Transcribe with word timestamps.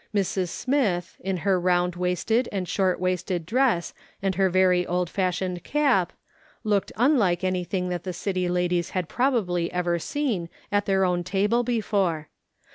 Mrs. 0.15 0.49
Smith, 0.49 1.17
in 1.19 1.41
lier 1.45 1.59
round 1.59 1.95
waisted 1.95 2.49
and 2.51 2.67
short 2.67 2.99
waisted 2.99 3.45
dress 3.45 3.93
and 4.19 4.33
her 4.33 4.49
very 4.49 4.83
old 4.83 5.11
fashioned 5.11 5.63
cap, 5.63 6.11
looked 6.63 6.91
unlike 6.95 7.43
anything 7.43 7.89
that 7.89 8.03
the 8.03 8.11
city 8.11 8.49
ladies 8.49 8.89
had 8.97 9.07
probably 9.07 9.71
ever 9.71 9.99
seen 9.99 10.49
at 10.71 10.87
their 10.87 11.05
own 11.05 11.23
table 11.23 11.61
before. 11.63 12.29